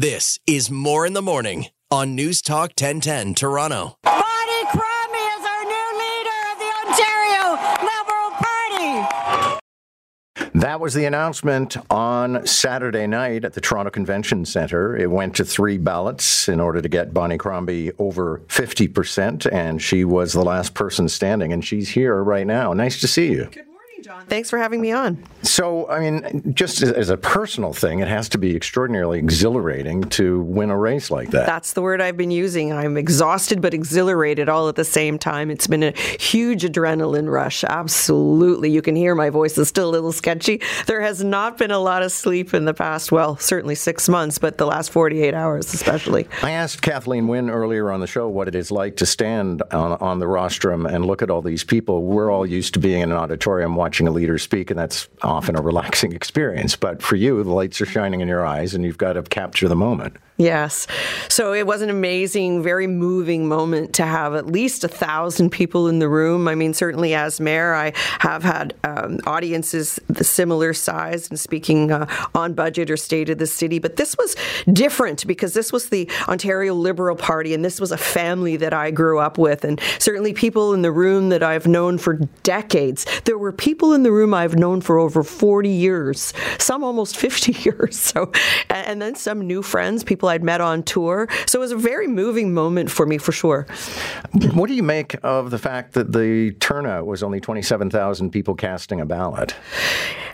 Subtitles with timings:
[0.00, 3.96] This is Moore in the Morning on News Talk 1010 Toronto.
[4.04, 9.02] Bonnie Crombie is our new leader of the Ontario Liberal Party.
[10.56, 14.96] That was the announcement on Saturday night at the Toronto Convention Centre.
[14.96, 20.04] It went to three ballots in order to get Bonnie Crombie over 50%, and she
[20.04, 22.72] was the last person standing, and she's here right now.
[22.72, 23.50] Nice to see you.
[24.02, 24.26] John.
[24.26, 25.22] Thanks for having me on.
[25.42, 30.40] So, I mean, just as a personal thing, it has to be extraordinarily exhilarating to
[30.42, 31.46] win a race like that.
[31.46, 32.72] That's the word I've been using.
[32.72, 35.50] I'm exhausted but exhilarated all at the same time.
[35.50, 37.64] It's been a huge adrenaline rush.
[37.64, 38.70] Absolutely.
[38.70, 40.60] You can hear my voice is still a little sketchy.
[40.86, 44.38] There has not been a lot of sleep in the past, well, certainly six months,
[44.38, 46.28] but the last 48 hours especially.
[46.42, 49.92] I asked Kathleen Wynne earlier on the show what it is like to stand on,
[49.92, 52.02] on the rostrum and look at all these people.
[52.04, 55.56] We're all used to being in an auditorium watching a leader speak, and that's often
[55.56, 56.76] a relaxing experience.
[56.76, 59.66] But for you, the lights are shining in your eyes, and you've got to capture
[59.66, 60.14] the moment.
[60.40, 60.86] Yes.
[61.28, 65.88] So it was an amazing, very moving moment to have at least a thousand people
[65.88, 66.46] in the room.
[66.46, 71.90] I mean, certainly as mayor, I have had um, audiences the similar size and speaking
[71.90, 73.80] uh, on budget or state of the city.
[73.80, 74.36] But this was
[74.72, 78.92] different because this was the Ontario Liberal Party and this was a family that I
[78.92, 79.64] grew up with.
[79.64, 83.06] And certainly people in the room that I've known for decades.
[83.24, 87.52] There were people in the room I've known for over 40 years, some almost 50
[87.64, 87.98] years.
[87.98, 88.30] So,
[88.70, 91.28] and then some new friends, people people I'd met on tour.
[91.46, 93.66] So it was a very moving moment for me, for sure.
[94.52, 99.00] What do you make of the fact that the turnout was only 27,000 people casting
[99.00, 99.54] a ballot?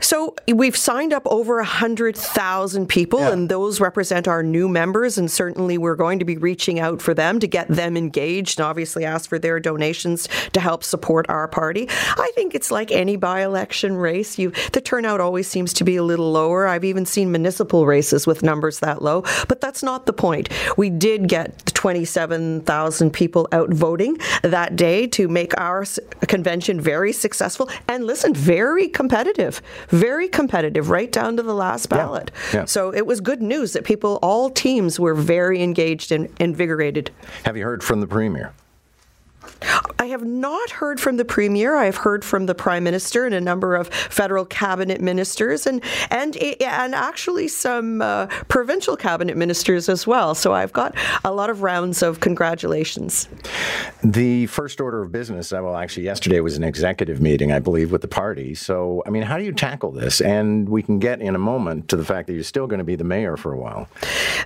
[0.00, 3.32] So we've signed up over 100,000 people, yeah.
[3.32, 5.16] and those represent our new members.
[5.16, 8.66] And certainly we're going to be reaching out for them to get them engaged and
[8.66, 11.86] obviously ask for their donations to help support our party.
[11.88, 14.38] I think it's like any by election race.
[14.38, 16.66] You, the turnout always seems to be a little lower.
[16.66, 20.48] I've even seen municipal races with numbers that low, but that's not the point.
[20.76, 25.84] We did get 27,000 people out voting that day to make our
[26.28, 32.30] convention very successful and listen, very competitive very competitive right down to the last ballot.
[32.52, 32.60] Yeah.
[32.60, 32.64] Yeah.
[32.64, 37.10] So it was good news that people, all teams, were very engaged and invigorated.
[37.44, 38.52] Have you heard from the Premier?
[39.98, 41.76] I have not heard from the premier.
[41.76, 45.82] I have heard from the prime minister and a number of federal cabinet ministers, and
[46.10, 50.34] and and actually some uh, provincial cabinet ministers as well.
[50.34, 53.28] So I've got a lot of rounds of congratulations.
[54.02, 55.52] The first order of business.
[55.52, 58.54] Uh, well, actually, yesterday was an executive meeting, I believe, with the party.
[58.54, 60.20] So I mean, how do you tackle this?
[60.20, 62.84] And we can get in a moment to the fact that you're still going to
[62.84, 63.88] be the mayor for a while.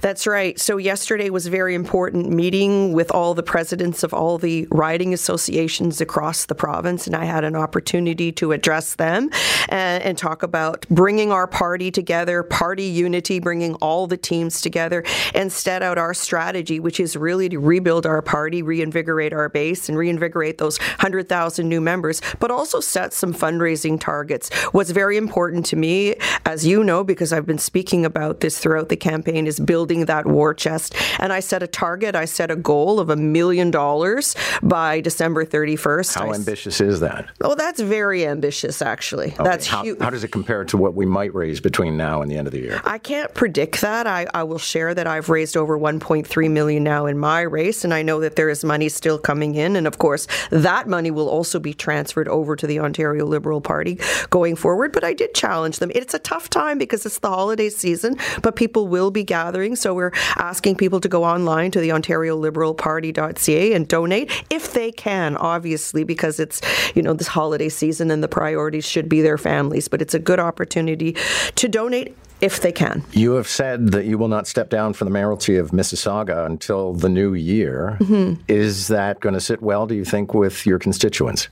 [0.00, 0.58] That's right.
[0.58, 5.05] So yesterday was a very important meeting with all the presidents of all the riding
[5.14, 9.30] associations across the province, and I had an opportunity to address them
[9.68, 15.04] and, and talk about bringing our party together, party unity, bringing all the teams together,
[15.34, 19.88] and set out our strategy, which is really to rebuild our party, reinvigorate our base,
[19.88, 24.52] and reinvigorate those 100,000 new members, but also set some fundraising targets.
[24.72, 28.88] What's very important to me, as you know, because I've been speaking about this throughout
[28.88, 30.94] the campaign, is building that war chest.
[31.18, 35.00] And I set a target, I set a goal of a million dollars by by
[35.02, 36.14] December 31st.
[36.14, 37.28] How I ambitious is that?
[37.42, 39.32] Oh, that's very ambitious, actually.
[39.32, 39.44] Okay.
[39.44, 40.00] That's how, huge.
[40.00, 42.52] How does it compare to what we might raise between now and the end of
[42.52, 42.80] the year?
[42.84, 44.06] I can't predict that.
[44.06, 47.92] I, I will share that I've raised over 1.3 million now in my race, and
[47.92, 49.76] I know that there is money still coming in.
[49.76, 54.00] And of course, that money will also be transferred over to the Ontario Liberal Party
[54.30, 54.92] going forward.
[54.92, 55.92] But I did challenge them.
[55.94, 59.76] It's a tough time because it's the holiday season, but people will be gathering.
[59.76, 64.72] So we're asking people to go online to the Ontario Liberal Party.ca and donate if
[64.76, 66.60] they can, obviously, because it's,
[66.94, 69.88] you know, this holiday season and the priorities should be their families.
[69.88, 71.16] But it's a good opportunity
[71.54, 73.02] to donate if they can.
[73.12, 76.92] You have said that you will not step down from the mayoralty of Mississauga until
[76.92, 77.96] the new year.
[78.00, 78.42] Mm-hmm.
[78.48, 81.48] Is that going to sit well, do you think, with your constituents?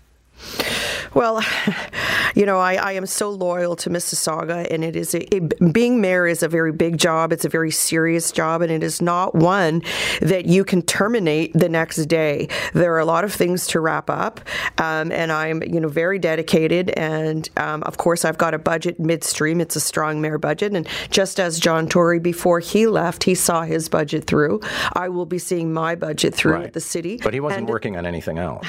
[1.14, 1.42] Well,
[2.34, 6.00] you know, I, I am so loyal to Mississauga, and it is a, it, being
[6.00, 7.32] mayor is a very big job.
[7.32, 9.82] It's a very serious job, and it is not one
[10.20, 12.48] that you can terminate the next day.
[12.72, 14.40] There are a lot of things to wrap up,
[14.78, 16.90] um, and I'm you know very dedicated.
[16.90, 19.60] And um, of course, I've got a budget midstream.
[19.60, 23.62] It's a strong mayor budget, and just as John Tory before he left, he saw
[23.62, 24.60] his budget through.
[24.94, 26.72] I will be seeing my budget through right.
[26.72, 27.20] the city.
[27.22, 28.66] But he wasn't and working on anything else.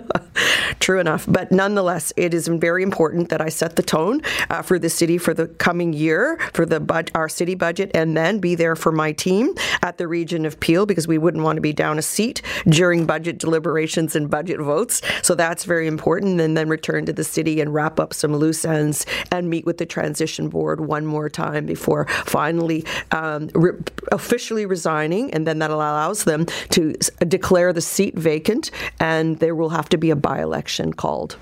[0.80, 4.16] True enough, but nonetheless, it is very important that I set the tone
[4.48, 8.16] uh, for the city for the coming year, for the bud- our city budget, and
[8.16, 9.44] then be there for my team
[9.82, 12.40] at the region of Peel because we wouldn't want to be down a seat
[12.78, 15.02] during budget deliberations and budget votes.
[15.22, 16.40] So that's very important.
[16.40, 19.78] And then return to the city and wrap up some loose ends and meet with
[19.78, 23.78] the transition board one more time before finally um, re-
[24.12, 25.24] officially resigning.
[25.34, 26.94] And then that allows them to
[27.36, 31.36] declare the seat vacant, and there will have to be a by election called.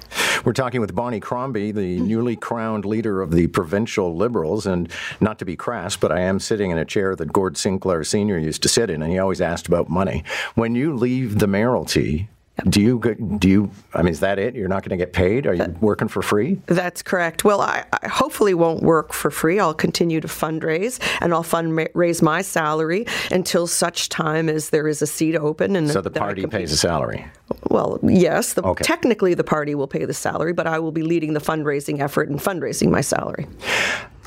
[0.44, 4.64] We're talking with Bonnie Crombie, the newly crowned leader of the provincial Liberals.
[4.64, 4.90] And
[5.20, 8.38] not to be crass, but I am sitting in a chair that Gord Sinclair Sr.
[8.38, 10.24] used to sit in, and he always asked about money.
[10.54, 12.30] When you leave the mayoralty,
[12.64, 12.98] do you
[13.38, 13.70] do you?
[13.92, 14.54] I mean, is that it?
[14.54, 15.46] You're not going to get paid?
[15.46, 16.60] Are you working for free?
[16.66, 17.44] That's correct.
[17.44, 19.60] Well, I, I, hopefully won't work for free.
[19.60, 25.02] I'll continue to fundraise, and I'll fundraise my salary until such time as there is
[25.02, 25.76] a seat open.
[25.76, 27.26] And so the party pays the salary.
[27.70, 28.54] Well, yes.
[28.54, 28.82] The, Okay.
[28.82, 32.28] Technically, the party will pay the salary, but I will be leading the fundraising effort
[32.28, 33.46] and fundraising my salary.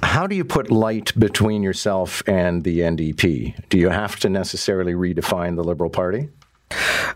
[0.01, 3.67] How do you put light between yourself and the NDP?
[3.69, 6.29] Do you have to necessarily redefine the Liberal Party?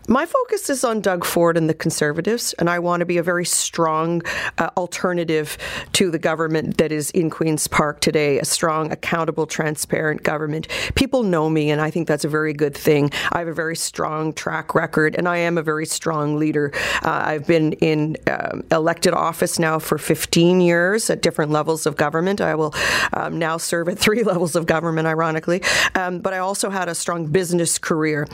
[0.06, 3.22] My focus is on Doug Ford and the Conservatives, and I want to be a
[3.22, 4.20] very strong
[4.58, 5.56] uh, alternative
[5.94, 10.68] to the government that is in Queen's Park today, a strong, accountable, transparent government.
[10.94, 13.10] People know me, and I think that's a very good thing.
[13.32, 16.70] I have a very strong track record, and I am a very strong leader.
[17.02, 21.96] Uh, I've been in um, elected office now for 15 years at different levels of
[21.96, 22.42] government.
[22.42, 22.74] I will
[23.14, 25.62] um, now serve at three levels of government, ironically.
[25.94, 28.28] Um, but I also had a strong business career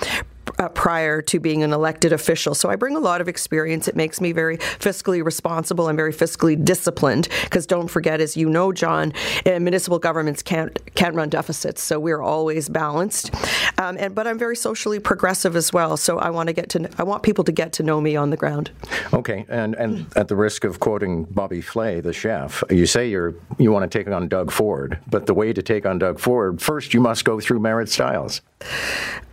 [0.59, 2.55] uh, prior to being an elected official.
[2.55, 3.89] So I bring a lot of experience.
[3.89, 7.29] It makes me very fiscally responsible and very fiscally disciplined.
[7.45, 9.13] Because don't forget, as you know, John,
[9.47, 11.83] uh, municipal governments can't can't run deficits.
[11.83, 13.35] So we're always balanced.
[13.79, 15.97] Um, and but I'm very socially progressive as well.
[15.97, 18.31] So I want to get to I want people to get to know me on
[18.31, 18.71] the ground.
[19.13, 23.35] Okay, and and at the risk of quoting Bobby Flay, the chef, you say you're
[23.59, 26.61] you want to take on Doug Ford, but the way to take on Doug Ford,
[26.61, 28.43] first you must go through Marit Stiles.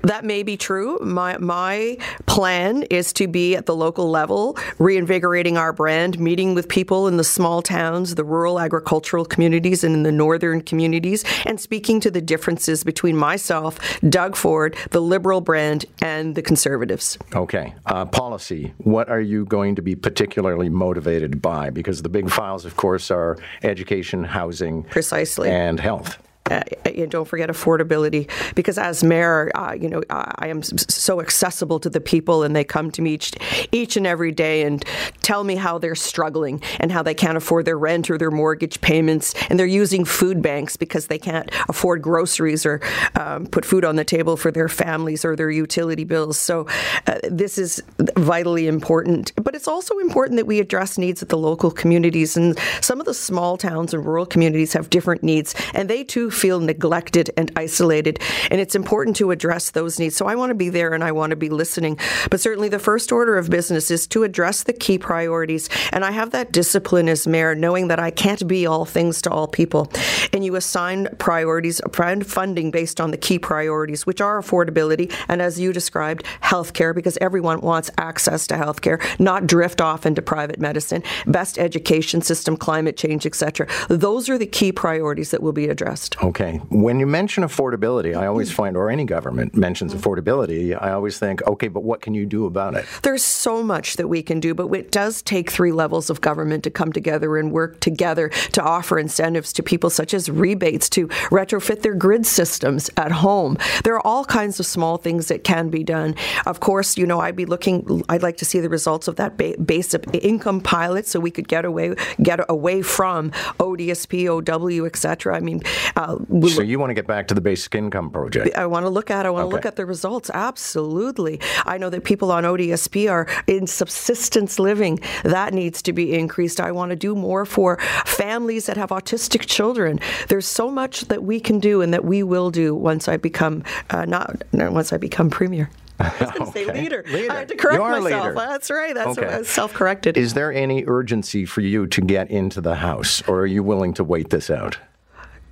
[0.02, 1.00] That may be true.
[1.08, 6.68] My my plan is to be at the local level, reinvigorating our brand, meeting with
[6.68, 11.60] people in the small towns, the rural agricultural communities, and in the northern communities, and
[11.60, 17.18] speaking to the differences between myself, Doug Ford, the Liberal brand, and the Conservatives.
[17.34, 18.74] Okay, uh, policy.
[18.78, 21.70] What are you going to be particularly motivated by?
[21.70, 25.50] Because the big files, of course, are education, housing, Precisely.
[25.50, 26.18] and health.
[26.50, 26.62] Uh,
[27.10, 28.30] don't forget affordability.
[28.56, 32.56] Because as mayor uh, you know I I am so accessible to the people and
[32.56, 33.34] they come to me each,
[33.74, 34.84] each and every day and
[35.22, 38.80] tell me how they're struggling and how they can't afford their rent or their mortgage
[38.80, 39.34] payments.
[39.50, 42.80] And they're using food banks because they can't afford groceries or
[43.16, 46.38] um, put food on the table for their families or their utility bills.
[46.38, 46.66] So
[47.08, 47.84] uh, this is
[48.18, 49.34] vitally important.
[49.36, 52.38] But it's also important that we address needs at the local communities.
[52.38, 55.54] And some of the small towns and rural communities have different needs.
[55.74, 58.20] And they too feel neglected and isolated
[58.52, 60.16] and it's important to address those needs.
[60.16, 61.98] So i want to be there and i want to be listening.
[62.30, 66.12] But certainly the first order of business is to address the key priorities and i
[66.12, 69.92] have that discipline as mayor knowing that i can't be all things to all people.
[70.34, 71.82] And you assign priorities
[72.28, 77.18] funding based on the key priorities which are affordability and as you described healthcare because
[77.20, 82.98] everyone wants access to healthcare not drift off into private medicine best education system climate
[82.98, 86.58] change etc those are the key priorities that will be addressed Okay.
[86.70, 91.42] When you mention affordability, I always find, or any government mentions affordability, I always think,
[91.48, 92.86] okay, but what can you do about it?
[93.02, 96.66] There's so much that we can do, but it does take three levels of government
[96.66, 101.08] to come together and work together to offer incentives to people, such as rebates to
[101.32, 103.58] retrofit their grid systems at home.
[103.86, 106.14] There are all kinds of small things that can be done.
[106.46, 108.04] Of course, you know, I'd be looking.
[108.10, 111.48] I'd like to see the results of that ba- basic income pilot, so we could
[111.48, 113.32] get away get away from
[113.62, 115.34] ODSP, OW, etc.
[115.34, 115.62] I mean,
[115.96, 118.56] uh, we So you want to get back to the basic income project?
[118.56, 119.26] I want to look at.
[119.26, 120.30] I want to look at the results.
[120.34, 121.40] Absolutely.
[121.66, 125.00] I know that people on ODSP are in subsistence living.
[125.24, 126.60] That needs to be increased.
[126.60, 130.00] I want to do more for families that have autistic children.
[130.28, 133.64] There's so much that we can do and that we will do once I become
[133.90, 135.70] uh, not no, once I become premier.
[136.00, 137.04] I was going to say leader.
[137.12, 137.32] Leader.
[137.32, 138.04] I had to correct myself.
[138.04, 138.34] leader.
[138.36, 138.94] That's right.
[138.94, 139.44] That's Okay.
[139.44, 140.16] self-corrected.
[140.16, 143.96] Is there any urgency for you to get into the House, or are you willing
[143.96, 144.78] to wait this out?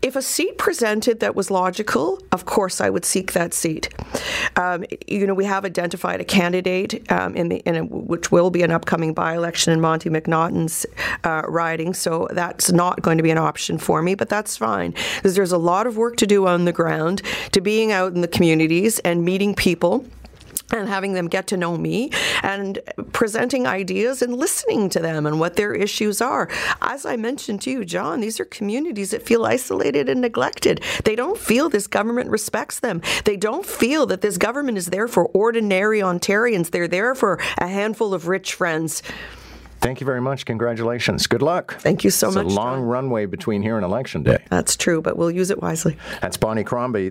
[0.02, 3.90] If a seat presented that was logical, of course I would seek that seat.
[4.56, 8.52] Um, you know, we have identified a candidate um, in the in a, which will
[8.52, 10.86] be an upcoming by-election in Monte McNaughton's
[11.24, 14.94] uh, riding, so that's not going to be an option for me, but that's fine
[15.16, 18.22] because there's a lot of work to do on the ground, to being out in
[18.22, 20.06] the communities and meeting people
[20.72, 22.12] and having them get to know me
[22.44, 22.80] and
[23.12, 26.50] presenting ideas and listening to them and what their issues are.
[26.82, 30.84] As I mentioned to you, John, these are communities that feel isolated and neglected.
[31.04, 33.02] They don't feel this government respects them.
[33.26, 36.72] They don't feel that this government is there for ordinary Ontarians.
[36.72, 39.04] They're there for a handful of rich friends.
[39.82, 40.46] Thank you very much.
[40.46, 41.28] Congratulations.
[41.28, 41.78] Good luck.
[41.80, 42.46] Thank you so it's much.
[42.46, 42.88] It's a long John.
[42.88, 44.44] runway between here and Election Day.
[44.50, 45.96] That's true, but we'll use it wisely.
[46.22, 47.04] That's Bonnie Crombie.